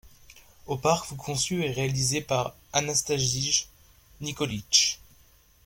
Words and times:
Le 0.67 0.77
parc 0.77 1.05
fut 1.09 1.15
conçu 1.15 1.63
et 1.63 1.69
réalisé 1.69 2.21
par 2.21 2.55
Atanasije 2.73 3.67
Nikolić. 4.19 4.99